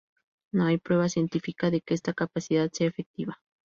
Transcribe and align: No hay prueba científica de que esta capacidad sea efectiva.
No 0.51 0.65
hay 0.65 0.79
prueba 0.79 1.09
científica 1.09 1.69
de 1.69 1.79
que 1.81 1.93
esta 1.93 2.13
capacidad 2.13 2.67
sea 2.73 2.87
efectiva. 2.87 3.39